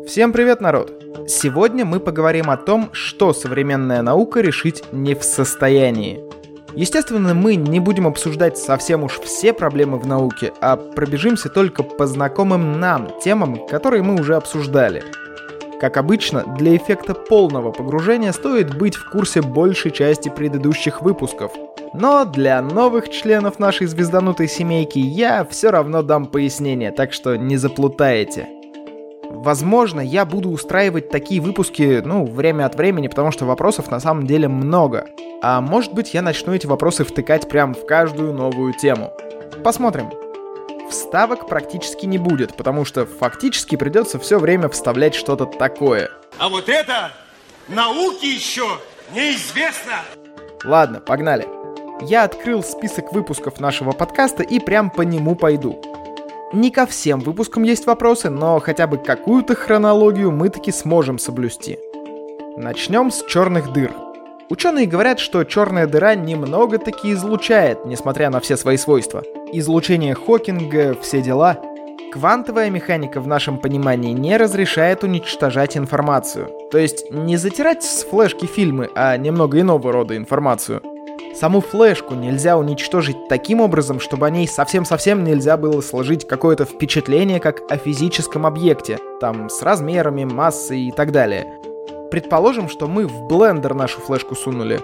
Всем 0.00 0.32
привет, 0.32 0.60
народ! 0.60 0.90
Сегодня 1.28 1.84
мы 1.84 2.00
поговорим 2.00 2.50
о 2.50 2.56
том, 2.56 2.88
что 2.92 3.32
современная 3.32 4.02
наука 4.02 4.40
решить 4.40 4.82
не 4.90 5.14
в 5.14 5.22
состоянии. 5.22 6.20
Естественно, 6.74 7.34
мы 7.34 7.54
не 7.54 7.78
будем 7.78 8.06
обсуждать 8.06 8.58
совсем 8.58 9.04
уж 9.04 9.20
все 9.20 9.52
проблемы 9.52 9.98
в 9.98 10.06
науке, 10.06 10.52
а 10.60 10.76
пробежимся 10.76 11.50
только 11.50 11.82
по 11.82 12.06
знакомым 12.06 12.80
нам 12.80 13.12
темам, 13.22 13.66
которые 13.68 14.02
мы 14.02 14.18
уже 14.18 14.34
обсуждали. 14.34 15.04
Как 15.80 15.98
обычно, 15.98 16.42
для 16.58 16.76
эффекта 16.76 17.14
полного 17.14 17.70
погружения 17.70 18.32
стоит 18.32 18.76
быть 18.76 18.96
в 18.96 19.10
курсе 19.10 19.42
большей 19.42 19.90
части 19.90 20.30
предыдущих 20.30 21.02
выпусков. 21.02 21.52
Но 21.92 22.24
для 22.24 22.62
новых 22.62 23.10
членов 23.10 23.58
нашей 23.58 23.86
звезданутой 23.86 24.48
семейки 24.48 24.98
я 24.98 25.44
все 25.44 25.70
равно 25.70 26.02
дам 26.02 26.26
пояснение, 26.26 26.90
так 26.92 27.12
что 27.12 27.36
не 27.36 27.58
заплутаете. 27.58 28.61
Возможно, 29.42 30.00
я 30.00 30.24
буду 30.24 30.50
устраивать 30.50 31.10
такие 31.10 31.40
выпуски, 31.40 32.00
ну, 32.04 32.24
время 32.24 32.64
от 32.64 32.76
времени, 32.76 33.08
потому 33.08 33.32
что 33.32 33.44
вопросов 33.44 33.90
на 33.90 33.98
самом 33.98 34.24
деле 34.24 34.46
много. 34.46 35.08
А 35.42 35.60
может 35.60 35.92
быть, 35.94 36.14
я 36.14 36.22
начну 36.22 36.54
эти 36.54 36.68
вопросы 36.68 37.02
втыкать 37.02 37.48
прям 37.48 37.74
в 37.74 37.84
каждую 37.84 38.32
новую 38.32 38.72
тему. 38.72 39.12
Посмотрим. 39.64 40.10
Вставок 40.88 41.48
практически 41.48 42.06
не 42.06 42.18
будет, 42.18 42.56
потому 42.56 42.84
что 42.84 43.04
фактически 43.04 43.74
придется 43.74 44.20
все 44.20 44.38
время 44.38 44.68
вставлять 44.68 45.16
что-то 45.16 45.46
такое. 45.46 46.08
А 46.38 46.48
вот 46.48 46.68
это 46.68 47.10
науке 47.66 48.32
еще 48.32 48.68
неизвестно. 49.12 49.94
Ладно, 50.64 51.00
погнали. 51.00 51.48
Я 52.02 52.22
открыл 52.22 52.62
список 52.62 53.12
выпусков 53.12 53.58
нашего 53.58 53.90
подкаста 53.90 54.44
и 54.44 54.60
прям 54.60 54.88
по 54.88 55.02
нему 55.02 55.34
пойду. 55.34 55.82
Не 56.52 56.70
ко 56.70 56.84
всем 56.84 57.20
выпускам 57.20 57.62
есть 57.62 57.86
вопросы, 57.86 58.28
но 58.28 58.60
хотя 58.60 58.86
бы 58.86 58.98
какую-то 58.98 59.54
хронологию 59.54 60.30
мы 60.30 60.50
таки 60.50 60.70
сможем 60.70 61.18
соблюсти. 61.18 61.78
Начнем 62.58 63.10
с 63.10 63.24
черных 63.24 63.72
дыр. 63.72 63.90
Ученые 64.50 64.86
говорят, 64.86 65.18
что 65.18 65.44
черная 65.44 65.86
дыра 65.86 66.14
немного 66.14 66.78
таки 66.78 67.12
излучает, 67.12 67.86
несмотря 67.86 68.28
на 68.28 68.38
все 68.40 68.58
свои 68.58 68.76
свойства. 68.76 69.22
Излучение 69.50 70.14
Хокинга, 70.14 70.94
все 71.00 71.22
дела. 71.22 71.58
Квантовая 72.12 72.68
механика 72.68 73.22
в 73.22 73.26
нашем 73.26 73.56
понимании 73.56 74.12
не 74.12 74.36
разрешает 74.36 75.04
уничтожать 75.04 75.78
информацию. 75.78 76.50
То 76.70 76.76
есть 76.76 77.10
не 77.10 77.38
затирать 77.38 77.82
с 77.82 78.04
флешки 78.04 78.44
фильмы, 78.44 78.90
а 78.94 79.16
немного 79.16 79.58
иного 79.58 79.90
рода 79.90 80.18
информацию– 80.18 80.82
Саму 81.34 81.60
флешку 81.60 82.14
нельзя 82.14 82.58
уничтожить 82.58 83.28
таким 83.28 83.60
образом, 83.60 84.00
чтобы 84.00 84.26
о 84.26 84.30
ней 84.30 84.46
совсем-совсем 84.46 85.24
нельзя 85.24 85.56
было 85.56 85.80
сложить 85.80 86.26
какое-то 86.26 86.64
впечатление 86.64 87.40
как 87.40 87.62
о 87.70 87.76
физическом 87.78 88.44
объекте, 88.46 88.98
там 89.20 89.48
с 89.48 89.62
размерами, 89.62 90.24
массой 90.24 90.82
и 90.82 90.92
так 90.92 91.10
далее. 91.10 91.58
Предположим, 92.10 92.68
что 92.68 92.86
мы 92.86 93.06
в 93.06 93.26
блендер 93.26 93.74
нашу 93.74 94.00
флешку 94.00 94.34
сунули. 94.34 94.80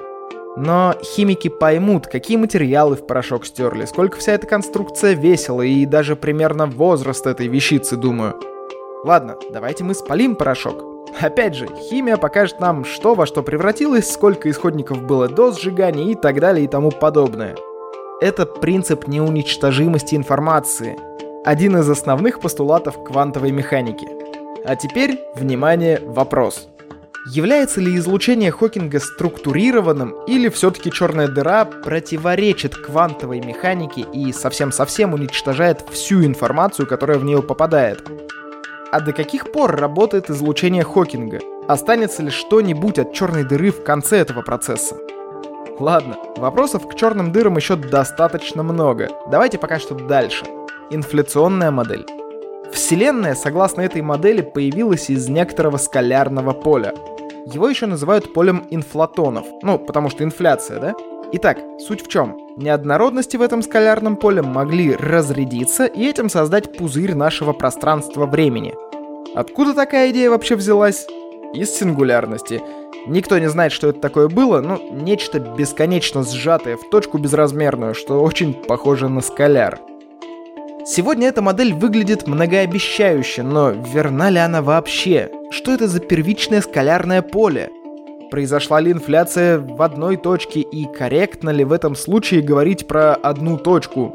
Но 0.57 0.95
химики 1.03 1.49
поймут, 1.49 2.07
какие 2.07 2.37
материалы 2.37 2.97
в 2.97 3.07
порошок 3.07 3.45
стерли, 3.45 3.85
сколько 3.85 4.17
вся 4.19 4.33
эта 4.33 4.47
конструкция 4.47 5.13
весила 5.13 5.63
и 5.63 5.85
даже 5.85 6.17
примерно 6.17 6.67
возраст 6.67 7.27
этой 7.27 7.47
вещицы, 7.47 7.97
думаю. 7.97 8.41
Ладно, 9.05 9.37
давайте 9.53 9.85
мы 9.85 9.95
спалим 9.95 10.35
порошок. 10.35 10.98
Опять 11.21 11.55
же, 11.55 11.67
химия 11.67 12.17
покажет 12.17 12.61
нам, 12.61 12.85
что 12.85 13.15
во 13.15 13.27
что 13.27 13.43
превратилось, 13.43 14.11
сколько 14.11 14.51
исходников 14.51 15.03
было 15.03 15.29
до 15.29 15.53
сжигания 15.53 16.13
и 16.13 16.15
так 16.15 16.41
далее 16.41 16.65
и 16.65 16.69
тому 16.69 16.91
подобное. 16.91 17.57
Это 18.21 18.47
принцип 18.47 19.07
неуничтожимости 19.07 20.15
информации. 20.15 20.99
Один 21.45 21.77
из 21.77 21.89
основных 21.89 22.41
постулатов 22.41 23.03
квантовой 23.05 23.53
механики. 23.53 24.09
А 24.65 24.77
теперь, 24.77 25.21
внимание, 25.35 26.01
вопрос. 26.05 26.69
Является 27.31 27.81
ли 27.81 27.97
излучение 27.97 28.51
Хокинга 28.51 29.01
структурированным 29.01 30.15
или 30.27 30.49
все-таки 30.49 30.91
черная 30.91 31.29
дыра 31.29 31.65
противоречит 31.65 32.75
квантовой 32.75 33.41
механике 33.41 34.01
и 34.13 34.33
совсем-совсем 34.33 35.13
уничтожает 35.13 35.85
всю 35.91 36.25
информацию, 36.25 36.87
которая 36.87 37.19
в 37.19 37.25
нее 37.25 37.43
попадает? 37.43 38.03
А 38.91 39.01
до 39.01 39.13
каких 39.13 39.53
пор 39.53 39.77
работает 39.77 40.31
излучение 40.31 40.83
Хокинга? 40.83 41.41
Останется 41.67 42.23
ли 42.23 42.31
что-нибудь 42.31 42.99
от 42.99 43.13
черной 43.13 43.45
дыры 43.45 43.71
в 43.71 43.85
конце 43.85 44.19
этого 44.19 44.41
процесса? 44.41 44.97
Ладно, 45.79 46.17
вопросов 46.37 46.89
к 46.89 46.95
черным 46.95 47.31
дырам 47.31 47.57
еще 47.57 47.77
достаточно 47.77 48.63
много. 48.63 49.11
Давайте 49.31 49.59
пока 49.59 49.79
что 49.79 49.95
дальше. 49.95 50.47
Инфляционная 50.91 51.71
модель. 51.71 52.07
Вселенная, 52.73 53.35
согласно 53.35 53.83
этой 53.83 54.01
модели, 54.01 54.41
появилась 54.41 55.11
из 55.11 55.29
некоторого 55.29 55.77
скалярного 55.77 56.53
поля. 56.55 56.95
Его 57.47 57.69
еще 57.69 57.87
называют 57.87 58.33
полем 58.33 58.67
инфлатонов. 58.71 59.47
Ну, 59.63 59.79
потому 59.79 60.09
что 60.09 60.25
инфляция, 60.25 60.81
да? 60.81 60.95
Итак, 61.31 61.59
суть 61.79 62.03
в 62.03 62.09
чем? 62.09 62.39
Неоднородности 62.57 63.37
в 63.37 63.43
этом 63.43 63.61
скалярном 63.61 64.17
поле 64.17 64.41
могли 64.41 64.97
разрядиться 64.97 65.85
и 65.85 66.07
этим 66.07 66.31
создать 66.31 66.75
пузырь 66.75 67.15
нашего 67.15 67.53
пространства-времени. 67.53 68.75
Откуда 69.35 69.75
такая 69.75 70.11
идея 70.11 70.31
вообще 70.31 70.57
взялась? 70.57 71.07
Из 71.53 71.71
сингулярности. 71.71 72.63
Никто 73.07 73.39
не 73.39 73.51
знает, 73.51 73.73
что 73.73 73.89
это 73.89 74.01
такое 74.01 74.29
было, 74.29 74.63
но 74.63 74.81
нечто 74.91 75.39
бесконечно 75.39 76.23
сжатое 76.23 76.79
в 76.79 76.89
точку 76.89 77.19
безразмерную, 77.19 77.95
что 77.95 78.23
очень 78.23 78.55
похоже 78.55 79.11
на 79.11 79.21
скаляр. 79.21 79.79
Сегодня 80.87 81.29
эта 81.29 81.43
модель 81.43 81.75
выглядит 81.75 82.27
многообещающе, 82.27 83.43
но 83.43 83.71
верна 83.71 84.31
ли 84.31 84.39
она 84.39 84.63
вообще? 84.63 85.31
Что 85.51 85.75
это 85.75 85.89
за 85.89 86.01
первичное 86.01 86.63
скалярное 86.63 87.21
поле? 87.21 87.71
Произошла 88.31 88.81
ли 88.81 88.93
инфляция 88.93 89.59
в 89.59 89.81
одной 89.81 90.19
точке 90.19 90.61
и 90.61 90.85
корректно 90.85 91.49
ли 91.49 91.65
в 91.65 91.73
этом 91.73 91.95
случае 91.95 92.43
говорить 92.43 92.87
про 92.87 93.15
одну 93.15 93.57
точку? 93.57 94.15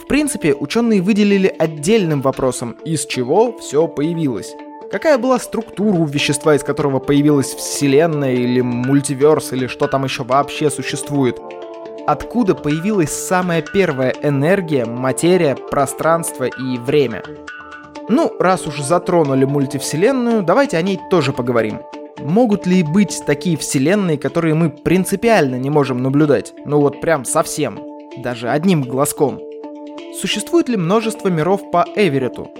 В 0.00 0.06
принципе, 0.06 0.54
ученые 0.54 1.02
выделили 1.02 1.52
отдельным 1.58 2.22
вопросом, 2.22 2.76
из 2.84 3.04
чего 3.04 3.58
все 3.58 3.88
появилось. 3.88 4.54
Какая 4.92 5.18
была 5.18 5.40
структура 5.40 5.96
у 5.96 6.04
вещества, 6.04 6.54
из 6.54 6.62
которого 6.62 7.00
появилась 7.00 7.52
Вселенная 7.52 8.34
или 8.34 8.60
мультиверс 8.60 9.52
или 9.52 9.66
что 9.66 9.88
там 9.88 10.04
еще 10.04 10.22
вообще 10.22 10.70
существует? 10.70 11.40
Откуда 12.06 12.54
появилась 12.54 13.10
самая 13.10 13.62
первая 13.62 14.14
энергия, 14.22 14.84
материя, 14.84 15.56
пространство 15.56 16.44
и 16.44 16.78
время? 16.78 17.24
Ну, 18.08 18.32
раз 18.38 18.68
уж 18.68 18.80
затронули 18.80 19.44
мультивселенную, 19.44 20.44
давайте 20.44 20.76
о 20.76 20.82
ней 20.82 21.00
тоже 21.10 21.32
поговорим. 21.32 21.80
Могут 22.18 22.66
ли 22.66 22.82
быть 22.82 23.22
такие 23.26 23.56
вселенные, 23.56 24.18
которые 24.18 24.54
мы 24.54 24.70
принципиально 24.70 25.56
не 25.56 25.70
можем 25.70 26.02
наблюдать? 26.02 26.54
Ну 26.64 26.80
вот 26.80 27.00
прям 27.00 27.24
совсем. 27.24 27.78
Даже 28.22 28.48
одним 28.48 28.82
глазком. 28.82 29.40
Существует 30.20 30.68
ли 30.68 30.76
множество 30.76 31.28
миров 31.28 31.70
по 31.70 31.84
Эверету? 31.94 32.50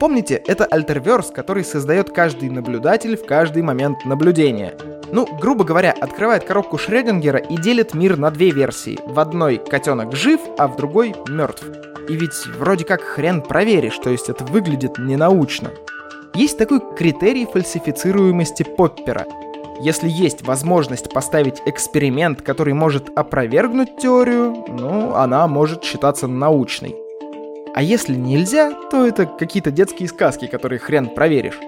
Помните, 0.00 0.42
это 0.46 0.64
альтерверс, 0.64 1.30
который 1.30 1.62
создает 1.62 2.10
каждый 2.10 2.50
наблюдатель 2.50 3.16
в 3.16 3.26
каждый 3.26 3.62
момент 3.62 4.04
наблюдения. 4.04 4.74
Ну, 5.12 5.26
грубо 5.38 5.64
говоря, 5.64 5.92
открывает 5.92 6.44
коробку 6.44 6.78
Шрёдингера 6.78 7.38
и 7.38 7.56
делит 7.56 7.94
мир 7.94 8.16
на 8.16 8.30
две 8.30 8.50
версии. 8.50 8.98
В 9.04 9.20
одной 9.20 9.58
котенок 9.58 10.16
жив, 10.16 10.40
а 10.58 10.66
в 10.66 10.76
другой 10.76 11.14
мертв. 11.28 11.64
И 12.08 12.16
ведь 12.16 12.46
вроде 12.58 12.84
как 12.84 13.02
хрен 13.02 13.42
проверишь, 13.42 13.98
то 13.98 14.10
есть 14.10 14.28
это 14.28 14.44
выглядит 14.44 14.98
ненаучно. 14.98 15.70
Есть 16.34 16.58
такой 16.58 16.80
критерий 16.96 17.44
фальсифицируемости 17.44 18.62
Поппера. 18.62 19.26
Если 19.80 20.08
есть 20.08 20.42
возможность 20.42 21.10
поставить 21.12 21.60
эксперимент, 21.66 22.42
который 22.42 22.72
может 22.72 23.10
опровергнуть 23.16 23.96
теорию, 23.96 24.64
ну, 24.68 25.14
она 25.14 25.46
может 25.48 25.82
считаться 25.82 26.28
научной. 26.28 26.94
А 27.74 27.82
если 27.82 28.14
нельзя, 28.14 28.72
то 28.90 29.06
это 29.06 29.26
какие-то 29.26 29.70
детские 29.70 30.08
сказки, 30.08 30.46
которые 30.46 30.78
хрен 30.78 31.08
проверишь. 31.08 31.58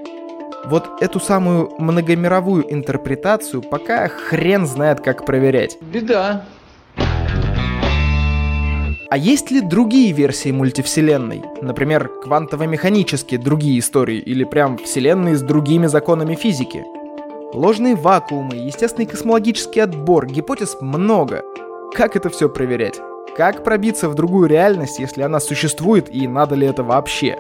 Вот 0.67 0.89
эту 1.01 1.19
самую 1.19 1.73
многомировую 1.79 2.73
интерпретацию 2.73 3.63
пока 3.63 4.07
хрен 4.09 4.67
знает, 4.67 5.01
как 5.01 5.25
проверять. 5.27 5.79
Беда. 5.81 6.45
А 9.13 9.19
есть 9.19 9.51
ли 9.51 9.61
другие 9.61 10.11
версии 10.11 10.51
мультивселенной? 10.53 11.43
Например, 11.61 12.11
квантово-механические 12.25 13.39
другие 13.39 13.79
истории 13.79 14.17
или 14.17 14.43
прям 14.45 14.79
вселенные 14.79 15.37
с 15.37 15.43
другими 15.43 15.87
законами 15.87 16.35
физики? 16.35 16.83
Ложные 17.53 17.95
вакуумы, 17.95 18.55
естественный 18.55 19.05
космологический 19.05 19.81
отбор, 19.81 20.25
гипотез 20.25 20.79
много. 20.81 21.43
Как 21.95 22.17
это 22.17 22.31
все 22.31 22.49
проверять? 22.49 23.01
Как 23.37 23.63
пробиться 23.65 24.09
в 24.09 24.15
другую 24.15 24.49
реальность, 24.49 24.99
если 24.99 25.21
она 25.21 25.41
существует 25.41 26.09
и 26.11 26.27
надо 26.27 26.55
ли 26.55 26.67
это 26.67 26.83
вообще? 26.83 27.39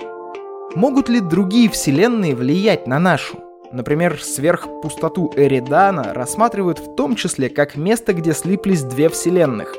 Могут 0.74 1.08
ли 1.08 1.20
другие 1.20 1.70
вселенные 1.70 2.34
влиять 2.34 2.86
на 2.86 2.98
нашу? 2.98 3.38
Например, 3.72 4.22
сверхпустоту 4.22 5.32
Эридана 5.36 6.12
рассматривают 6.12 6.80
в 6.80 6.94
том 6.96 7.16
числе 7.16 7.48
как 7.48 7.76
место, 7.76 8.12
где 8.12 8.34
слиплись 8.34 8.82
две 8.82 9.08
вселенных. 9.08 9.74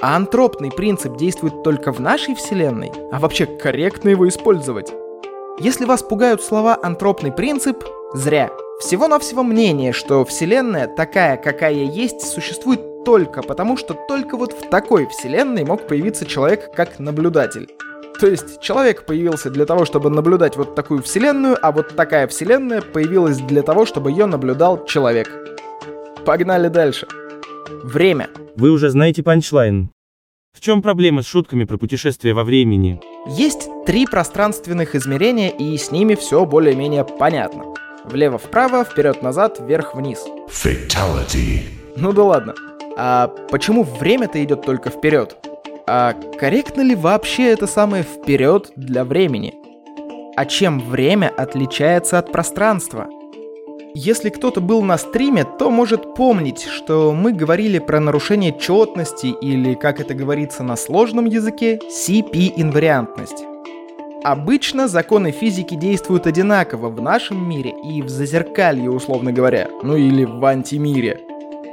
А 0.00 0.14
антропный 0.14 0.70
принцип 0.70 1.16
действует 1.16 1.64
только 1.64 1.92
в 1.92 2.00
нашей 2.00 2.36
вселенной? 2.36 2.92
А 3.10 3.18
вообще 3.18 3.46
корректно 3.46 4.10
его 4.10 4.28
использовать? 4.28 4.92
Если 5.58 5.86
вас 5.86 6.04
пугают 6.04 6.40
слова 6.40 6.78
«антропный 6.80 7.32
принцип», 7.32 7.82
зря. 8.14 8.48
Всего-навсего 8.78 9.42
мнение, 9.42 9.92
что 9.92 10.24
Вселенная 10.24 10.86
такая, 10.86 11.36
какая 11.36 11.72
есть, 11.72 12.20
существует 12.20 13.02
только 13.04 13.42
потому, 13.42 13.76
что 13.76 13.94
только 14.06 14.36
вот 14.36 14.52
в 14.52 14.68
такой 14.68 15.08
Вселенной 15.08 15.64
мог 15.64 15.88
появиться 15.88 16.26
человек 16.26 16.72
как 16.76 17.00
наблюдатель. 17.00 17.68
То 18.20 18.28
есть 18.28 18.60
человек 18.60 19.04
появился 19.04 19.50
для 19.50 19.66
того, 19.66 19.84
чтобы 19.84 20.10
наблюдать 20.10 20.56
вот 20.56 20.76
такую 20.76 21.02
Вселенную, 21.02 21.58
а 21.60 21.72
вот 21.72 21.96
такая 21.96 22.28
Вселенная 22.28 22.82
появилась 22.82 23.38
для 23.38 23.62
того, 23.62 23.84
чтобы 23.84 24.12
ее 24.12 24.26
наблюдал 24.26 24.84
человек. 24.84 25.28
Погнали 26.24 26.68
дальше. 26.68 27.08
Время. 27.84 28.28
Вы 28.56 28.70
уже 28.70 28.90
знаете 28.90 29.22
панчлайн. 29.22 29.90
В 30.52 30.60
чем 30.60 30.82
проблема 30.82 31.22
с 31.22 31.26
шутками 31.26 31.64
про 31.64 31.78
путешествие 31.78 32.34
во 32.34 32.42
времени? 32.44 33.00
Есть 33.26 33.68
три 33.86 34.06
пространственных 34.06 34.94
измерения, 34.94 35.50
и 35.50 35.76
с 35.76 35.90
ними 35.90 36.14
все 36.14 36.44
более-менее 36.44 37.04
понятно. 37.04 37.74
Влево-вправо, 38.04 38.84
вперед-назад, 38.84 39.60
вверх-вниз. 39.60 40.24
Fatality. 40.48 41.60
Ну 41.96 42.12
да 42.12 42.24
ладно. 42.24 42.54
А 42.96 43.28
почему 43.50 43.84
время-то 43.84 44.42
идет 44.42 44.62
только 44.62 44.90
вперед? 44.90 45.36
А 45.86 46.14
корректно 46.38 46.80
ли 46.80 46.94
вообще 46.94 47.50
это 47.50 47.66
самое 47.66 48.02
вперед 48.02 48.72
для 48.76 49.04
времени? 49.04 49.54
А 50.36 50.44
чем 50.46 50.80
время 50.80 51.32
отличается 51.36 52.18
от 52.18 52.32
пространства? 52.32 53.08
Если 53.94 54.28
кто-то 54.28 54.60
был 54.60 54.82
на 54.82 54.98
стриме, 54.98 55.44
то 55.44 55.70
может 55.70 56.14
помнить, 56.14 56.62
что 56.64 57.12
мы 57.12 57.32
говорили 57.32 57.78
про 57.78 58.00
нарушение 58.00 58.56
четности 58.58 59.26
или, 59.26 59.74
как 59.74 59.98
это 60.00 60.14
говорится 60.14 60.62
на 60.62 60.76
сложном 60.76 61.24
языке, 61.24 61.80
CP-инвариантность. 61.88 63.44
Обычно 64.22 64.88
законы 64.88 65.30
физики 65.30 65.74
действуют 65.74 66.26
одинаково 66.26 66.90
в 66.90 67.00
нашем 67.00 67.48
мире 67.48 67.72
и 67.82 68.02
в 68.02 68.08
зазеркалье, 68.08 68.90
условно 68.90 69.32
говоря, 69.32 69.68
ну 69.82 69.96
или 69.96 70.24
в 70.24 70.44
антимире. 70.44 71.20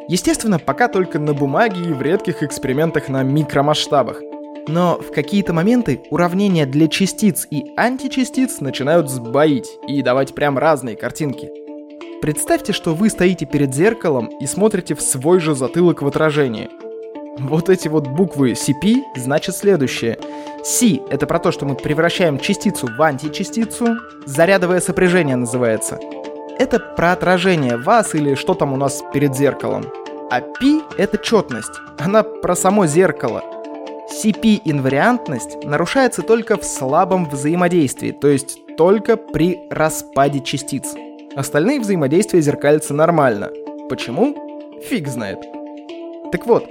Естественно, 0.07 0.59
пока 0.59 0.87
только 0.87 1.19
на 1.19 1.33
бумаге 1.33 1.81
и 1.81 1.93
в 1.93 2.01
редких 2.01 2.43
экспериментах 2.43 3.09
на 3.09 3.23
микромасштабах. 3.23 4.21
Но 4.67 4.97
в 4.97 5.11
какие-то 5.11 5.53
моменты 5.53 6.01
уравнения 6.09 6.65
для 6.65 6.87
частиц 6.87 7.45
и 7.51 7.73
античастиц 7.75 8.61
начинают 8.61 9.09
сбоить 9.09 9.69
и 9.87 10.01
давать 10.01 10.33
прям 10.33 10.57
разные 10.57 10.95
картинки. 10.95 11.64
Представьте, 12.25 12.73
что 12.73 12.95
вы 12.95 13.11
стоите 13.11 13.45
перед 13.45 13.75
зеркалом 13.75 14.31
и 14.39 14.47
смотрите 14.47 14.95
в 14.95 15.01
свой 15.01 15.39
же 15.39 15.53
затылок 15.53 16.01
в 16.01 16.07
отражении– 16.07 16.71
вот 17.37 17.69
эти 17.69 17.87
вот 17.87 18.07
буквы 18.07 18.53
CP 18.53 19.03
значит 19.15 19.55
следующее. 19.55 20.17
C— 20.63 21.01
это 21.11 21.27
про 21.27 21.37
то, 21.37 21.51
что 21.51 21.67
мы 21.67 21.75
превращаем 21.75 22.39
частицу 22.39 22.87
в 22.87 22.99
античастицу. 22.99 23.97
Зарядовое 24.25 24.79
сопряжение 24.79 25.35
называется. 25.35 25.99
Это 26.57 26.79
про 26.79 27.11
отражение 27.11 27.77
вас 27.77 28.15
или 28.15 28.33
что 28.33 28.55
там 28.55 28.73
у 28.73 28.75
нас 28.75 29.03
перед 29.13 29.35
зеркалом. 29.35 29.85
А 30.31 30.41
P— 30.41 30.81
это 30.97 31.19
четность. 31.19 31.79
Она 31.99 32.23
про 32.23 32.55
само 32.55 32.87
зеркало. 32.87 33.43
CP-инвариантность 34.09 35.63
нарушается 35.63 36.23
только 36.23 36.57
в 36.57 36.63
слабом 36.63 37.29
взаимодействии, 37.29 38.09
то 38.09 38.29
есть 38.29 38.57
только 38.77 39.15
при 39.15 39.59
распаде 39.69 40.39
частиц. 40.39 40.95
Остальные 41.35 41.81
взаимодействия 41.81 42.39
зеркальца 42.39 42.93
нормально. 42.93 43.51
Почему? 43.89 44.79
Фиг 44.87 45.09
знает. 45.09 45.39
Так 46.31 46.45
вот, 46.45 46.63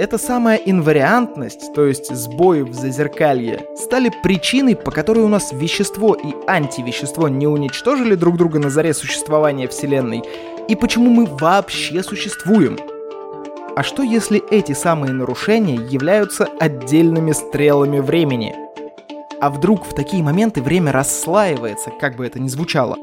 эта 0.00 0.18
самая 0.18 0.56
инвариантность, 0.56 1.72
то 1.72 1.86
есть 1.86 2.12
сбои 2.12 2.62
в 2.62 2.74
зазеркалье, 2.74 3.64
стали 3.76 4.10
причиной, 4.24 4.74
по 4.74 4.90
которой 4.90 5.20
у 5.20 5.28
нас 5.28 5.52
вещество 5.52 6.14
и 6.14 6.34
антивещество 6.48 7.28
не 7.28 7.46
уничтожили 7.46 8.16
друг 8.16 8.36
друга 8.38 8.58
на 8.58 8.70
заре 8.70 8.92
существования 8.92 9.68
Вселенной, 9.68 10.24
и 10.66 10.74
почему 10.74 11.10
мы 11.10 11.26
вообще 11.26 12.02
существуем. 12.02 12.76
А 13.76 13.84
что 13.84 14.02
если 14.02 14.42
эти 14.50 14.72
самые 14.72 15.12
нарушения 15.12 15.76
являются 15.76 16.48
отдельными 16.58 17.30
стрелами 17.30 18.00
времени? 18.00 18.52
А 19.40 19.50
вдруг 19.50 19.86
в 19.86 19.94
такие 19.94 20.24
моменты 20.24 20.60
время 20.60 20.90
расслаивается, 20.90 21.90
как 22.00 22.16
бы 22.16 22.26
это 22.26 22.40
ни 22.40 22.48
звучало? 22.48 22.96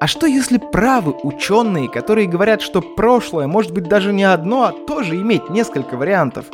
А 0.00 0.06
что 0.06 0.26
если 0.26 0.56
правы 0.56 1.14
ученые, 1.22 1.86
которые 1.86 2.26
говорят, 2.26 2.62
что 2.62 2.80
прошлое 2.80 3.46
может 3.46 3.72
быть 3.72 3.84
даже 3.84 4.14
не 4.14 4.24
одно, 4.24 4.62
а 4.62 4.72
тоже 4.72 5.14
иметь 5.16 5.50
несколько 5.50 5.98
вариантов? 5.98 6.46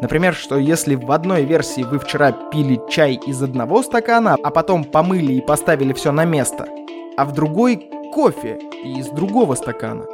Например, 0.00 0.34
что 0.34 0.58
если 0.58 0.96
в 0.96 1.12
одной 1.12 1.44
версии 1.44 1.82
вы 1.82 2.00
вчера 2.00 2.32
пили 2.32 2.80
чай 2.90 3.14
из 3.14 3.40
одного 3.40 3.84
стакана, 3.84 4.36
а 4.42 4.50
потом 4.50 4.82
помыли 4.82 5.34
и 5.34 5.40
поставили 5.40 5.92
все 5.92 6.10
на 6.10 6.24
место, 6.24 6.66
а 7.16 7.24
в 7.24 7.32
другой 7.34 7.88
кофе 8.12 8.58
из 8.82 9.06
другого 9.10 9.54
стакана. 9.54 10.04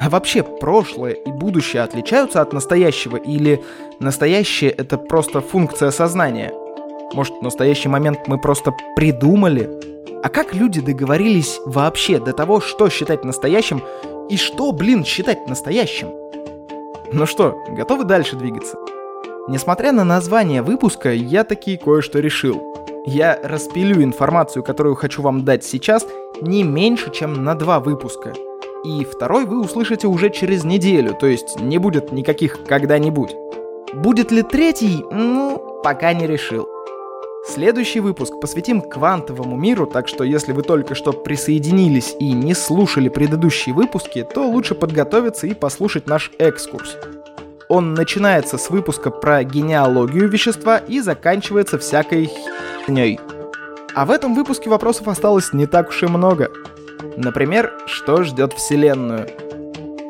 А 0.00 0.10
вообще, 0.10 0.42
прошлое 0.42 1.12
и 1.12 1.30
будущее 1.30 1.82
отличаются 1.82 2.40
от 2.40 2.52
настоящего 2.52 3.16
или 3.16 3.62
настоящее 4.00 4.72
это 4.72 4.98
просто 4.98 5.40
функция 5.40 5.92
сознания? 5.92 6.52
Может, 7.14 7.34
в 7.34 7.42
настоящий 7.42 7.88
момент 7.88 8.26
мы 8.26 8.40
просто 8.40 8.74
придумали, 8.96 9.70
а 10.22 10.28
как 10.28 10.54
люди 10.54 10.80
договорились 10.80 11.60
вообще 11.64 12.18
до 12.18 12.32
того, 12.32 12.60
что 12.60 12.88
считать 12.88 13.24
настоящим 13.24 13.82
и 14.28 14.36
что, 14.36 14.72
блин, 14.72 15.04
считать 15.04 15.48
настоящим? 15.48 16.08
Ну 17.12 17.24
что, 17.24 17.56
готовы 17.68 18.04
дальше 18.04 18.36
двигаться? 18.36 18.76
Несмотря 19.48 19.92
на 19.92 20.04
название 20.04 20.62
выпуска, 20.62 21.12
я 21.12 21.44
таки 21.44 21.76
кое-что 21.76 22.18
решил. 22.18 22.74
Я 23.06 23.38
распилю 23.42 24.02
информацию, 24.02 24.62
которую 24.62 24.96
хочу 24.96 25.22
вам 25.22 25.44
дать 25.44 25.64
сейчас, 25.64 26.06
не 26.42 26.64
меньше, 26.64 27.10
чем 27.10 27.44
на 27.44 27.54
два 27.54 27.80
выпуска. 27.80 28.34
И 28.84 29.04
второй 29.04 29.46
вы 29.46 29.60
услышите 29.60 30.06
уже 30.06 30.30
через 30.30 30.64
неделю, 30.64 31.14
то 31.18 31.26
есть 31.26 31.60
не 31.60 31.78
будет 31.78 32.12
никаких 32.12 32.64
когда-нибудь. 32.64 33.34
Будет 33.94 34.30
ли 34.30 34.42
третий? 34.42 35.04
Ну, 35.10 35.80
пока 35.82 36.12
не 36.12 36.26
решил. 36.26 36.68
Следующий 37.48 38.00
выпуск 38.00 38.38
посвятим 38.40 38.82
квантовому 38.82 39.56
миру, 39.56 39.86
так 39.86 40.06
что 40.06 40.22
если 40.22 40.52
вы 40.52 40.62
только 40.62 40.94
что 40.94 41.12
присоединились 41.12 42.14
и 42.20 42.32
не 42.32 42.52
слушали 42.52 43.08
предыдущие 43.08 43.74
выпуски, 43.74 44.22
то 44.22 44.46
лучше 44.46 44.74
подготовиться 44.74 45.46
и 45.46 45.54
послушать 45.54 46.06
наш 46.06 46.30
экскурс. 46.38 46.98
Он 47.68 47.94
начинается 47.94 48.58
с 48.58 48.68
выпуска 48.68 49.10
про 49.10 49.42
генеалогию 49.44 50.28
вещества 50.28 50.76
и 50.76 51.00
заканчивается 51.00 51.78
всякой 51.78 52.30
херней. 52.86 53.18
А 53.94 54.04
в 54.04 54.10
этом 54.10 54.34
выпуске 54.34 54.68
вопросов 54.68 55.08
осталось 55.08 55.54
не 55.54 55.66
так 55.66 55.88
уж 55.88 56.02
и 56.02 56.06
много. 56.06 56.50
Например, 57.16 57.72
что 57.86 58.24
ждет 58.24 58.52
Вселенную? 58.52 59.26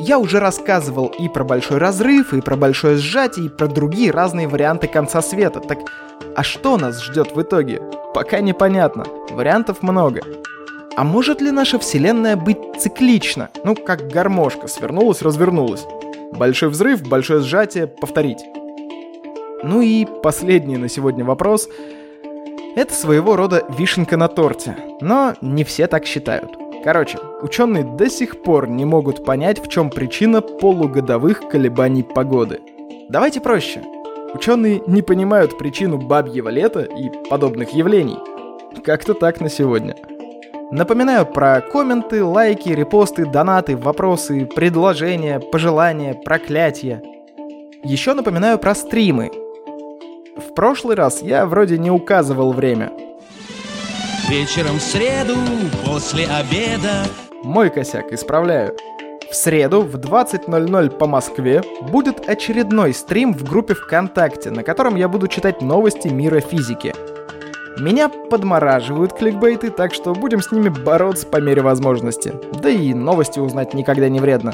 Я 0.01 0.19
уже 0.19 0.39
рассказывал 0.39 1.07
и 1.07 1.29
про 1.29 1.43
большой 1.43 1.79
разрыв, 1.79 2.33
и 2.33 2.41
про 2.41 2.57
большое 2.57 2.97
сжатие, 2.99 3.47
и 3.47 3.49
про 3.49 3.67
другие 3.67 4.13
разные 4.13 4.47
варианты 4.47 4.87
конца 4.87 5.21
света. 5.23 5.61
Так 5.61 5.79
а 6.37 6.45
что 6.45 6.77
нас 6.77 7.03
ждет 7.03 7.35
в 7.35 7.43
итоге? 7.43 7.83
Пока 8.15 8.41
непонятно. 8.41 9.05
Вариантов 9.31 9.83
много. 9.83 10.21
А 10.97 11.03
может 11.03 11.41
ли 11.41 11.51
наша 11.51 11.81
Вселенная 11.81 12.37
быть 12.37 12.59
циклична? 12.79 13.51
Ну, 13.65 13.75
как 13.75 14.09
гармошка, 14.09 14.69
свернулась, 14.69 15.23
развернулась. 15.23 15.85
Большой 16.33 16.69
взрыв, 16.69 17.03
большое 17.03 17.41
сжатие, 17.41 17.89
повторить. 17.89 18.45
Ну 19.65 19.81
и 19.81 20.07
последний 20.23 20.77
на 20.77 20.89
сегодня 20.89 21.25
вопрос. 21.25 21.69
Это 22.77 22.95
своего 22.95 23.35
рода 23.35 23.65
вишенка 23.77 24.17
на 24.17 24.29
торте, 24.29 24.77
но 25.01 25.35
не 25.41 25.65
все 25.65 25.89
так 25.89 26.07
считают. 26.07 26.68
Короче, 26.91 27.19
ученые 27.43 27.85
до 27.85 28.09
сих 28.09 28.41
пор 28.43 28.67
не 28.67 28.87
могут 28.87 29.23
понять, 29.23 29.63
в 29.63 29.69
чем 29.69 29.91
причина 29.91 30.41
полугодовых 30.41 31.47
колебаний 31.51 32.03
погоды. 32.03 32.61
Давайте 33.11 33.43
проще. 33.43 33.83
Ученые 34.33 34.83
не 34.87 35.03
понимают 35.03 35.59
причину 35.59 35.99
бабьего 35.99 36.49
лета 36.49 36.81
и 36.81 37.11
подобных 37.29 37.75
явлений. 37.75 38.17
Как-то 38.83 39.13
так 39.13 39.43
на 39.43 39.51
сегодня. 39.51 39.97
Напоминаю 40.71 41.27
про 41.27 41.61
комменты, 41.61 42.25
лайки, 42.25 42.71
репосты, 42.71 43.27
донаты, 43.27 43.77
вопросы, 43.77 44.47
предложения, 44.47 45.41
пожелания, 45.41 46.15
проклятия. 46.15 47.03
Еще 47.85 48.15
напоминаю 48.15 48.59
про 48.59 48.75
стримы. 48.75 49.31
В 50.39 50.55
прошлый 50.55 50.97
раз 50.97 51.21
я 51.21 51.45
вроде 51.45 51.77
не 51.77 51.91
указывал 51.91 52.55
время. 52.55 53.08
Вечером 54.29 54.77
в 54.77 54.83
среду, 54.83 55.37
после 55.87 56.27
обеда 56.27 57.07
Мой 57.43 57.71
косяк, 57.71 58.13
исправляю. 58.13 58.77
В 59.31 59.35
среду 59.35 59.81
в 59.81 59.97
20.00 59.97 60.91
по 60.99 61.07
Москве 61.07 61.63
будет 61.91 62.29
очередной 62.29 62.93
стрим 62.93 63.33
в 63.33 63.43
группе 63.43 63.73
ВКонтакте, 63.73 64.51
на 64.51 64.63
котором 64.63 64.97
я 64.97 65.09
буду 65.09 65.29
читать 65.29 65.63
новости 65.63 66.09
мира 66.09 66.41
физики. 66.41 66.95
Меня 67.79 68.11
подмораживают 68.11 69.15
кликбейты, 69.15 69.71
так 69.71 69.95
что 69.95 70.13
будем 70.13 70.43
с 70.43 70.53
ними 70.53 70.69
бороться 70.69 71.27
по 71.27 71.39
мере 71.39 71.63
возможности. 71.63 72.35
Да 72.61 72.69
и 72.69 72.93
новости 72.93 73.39
узнать 73.39 73.73
никогда 73.73 74.11
не 74.11 74.21
вредно. 74.21 74.53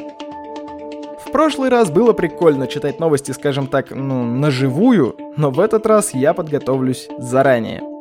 В 1.27 1.33
прошлый 1.33 1.69
раз 1.69 1.91
было 1.91 2.13
прикольно 2.13 2.69
читать 2.69 3.01
новости, 3.01 3.33
скажем 3.33 3.67
так, 3.67 3.91
ну, 3.91 4.25
наживую, 4.25 5.17
но 5.37 5.51
в 5.51 5.59
этот 5.59 5.85
раз 5.85 6.15
я 6.15 6.33
подготовлюсь 6.33 7.09
заранее. 7.19 7.94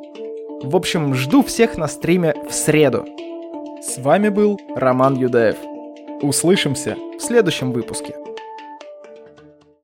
В 0.64 0.78
общем, 0.78 1.14
жду 1.14 1.44
всех 1.44 1.78
на 1.78 1.90
стриме 1.90 2.34
в 2.50 2.54
среду. 2.54 3.06
С 3.82 3.98
вами 3.98 4.30
был 4.30 4.58
Роман 4.78 5.16
Юдаев. 5.16 5.58
Услышимся 6.22 6.96
в 7.18 7.22
следующем 7.22 7.74
выпуске. 7.74 8.16